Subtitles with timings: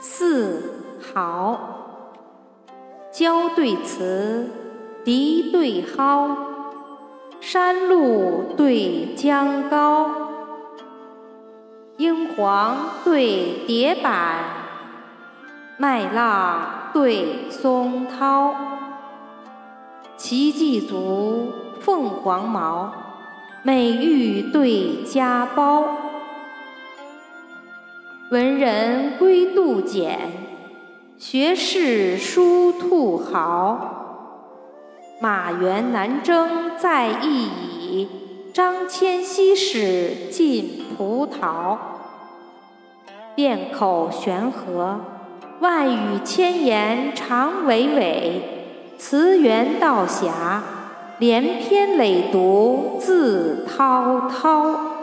[0.00, 1.58] 四好，
[3.12, 4.48] 交对词，
[5.04, 6.36] 笛对蒿，
[7.40, 10.08] 山路对江高，
[11.96, 14.08] 英皇对蝶柏，
[15.78, 18.54] 麦浪对松涛，
[20.16, 22.92] 奇迹足，凤凰毛，
[23.64, 26.07] 美玉对家宝。
[28.30, 30.18] 文人归杜简，
[31.16, 34.44] 学士书兔豪。
[35.18, 38.08] 马援南征在役矣，
[38.52, 41.78] 张骞西使进葡萄。
[43.34, 45.00] 辩口悬河，
[45.60, 48.42] 万语千言长娓娓；
[48.98, 50.62] 词源道狭，
[51.18, 54.97] 连篇累牍自滔滔。